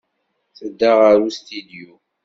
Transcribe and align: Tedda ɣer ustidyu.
Tedda 0.57 0.91
ɣer 0.99 1.17
ustidyu. 1.27 1.91